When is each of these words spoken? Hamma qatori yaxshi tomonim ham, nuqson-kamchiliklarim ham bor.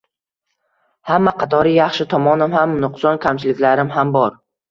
Hamma 1.09 1.33
qatori 1.43 1.75
yaxshi 1.75 2.07
tomonim 2.15 2.57
ham, 2.59 2.73
nuqson-kamchiliklarim 2.87 3.95
ham 3.99 4.15
bor. 4.19 4.35